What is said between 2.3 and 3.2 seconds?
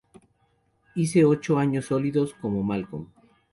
como Malcolm".